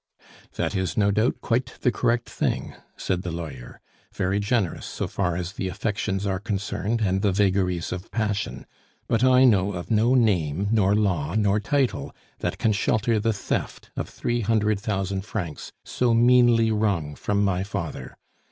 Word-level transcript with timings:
"That 0.55 0.73
is, 0.75 0.97
no 0.97 1.11
doubt, 1.11 1.41
quite 1.41 1.75
the 1.81 1.91
correct 1.91 2.27
thing," 2.27 2.73
said 2.97 3.21
the 3.21 3.29
lawyer; 3.29 3.79
"very 4.15 4.39
generous 4.39 4.87
so 4.87 5.07
far 5.07 5.35
as 5.35 5.51
the 5.51 5.67
affections 5.67 6.25
are 6.25 6.39
concerned 6.39 7.01
and 7.01 7.21
the 7.21 7.31
vagaries 7.31 7.91
of 7.91 8.09
passion; 8.09 8.65
but 9.07 9.23
I 9.23 9.43
know 9.45 9.73
of 9.73 9.91
no 9.91 10.15
name, 10.15 10.69
nor 10.71 10.95
law, 10.95 11.35
nor 11.35 11.59
title 11.59 12.15
that 12.39 12.57
can 12.57 12.71
shelter 12.73 13.19
the 13.19 13.31
theft 13.31 13.91
of 13.95 14.09
three 14.09 14.41
hundred 14.41 14.79
thousand 14.79 15.21
francs 15.23 15.71
so 15.85 16.15
meanly 16.15 16.71
wrung 16.71 17.13
from 17.13 17.45
my 17.45 17.63
father! 17.63 18.17